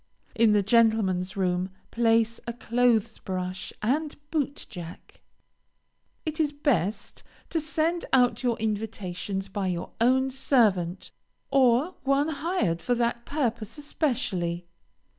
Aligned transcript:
In 0.33 0.53
the 0.53 0.63
gentlemen's 0.63 1.37
room, 1.37 1.69
place 1.91 2.39
a 2.47 2.53
clothes 2.53 3.19
brush 3.19 3.71
and 3.83 4.15
boot 4.31 4.65
jack. 4.67 5.21
It 6.25 6.39
is 6.39 6.51
best 6.51 7.21
to 7.51 7.59
send 7.59 8.05
out 8.11 8.41
your 8.41 8.57
invitations 8.57 9.47
by 9.47 9.67
your 9.67 9.91
own 10.01 10.31
servant, 10.31 11.11
or 11.51 11.93
one 12.03 12.29
hired 12.29 12.81
for 12.81 12.95
that 12.95 13.25
purpose 13.25 13.77
especially. 13.77 14.65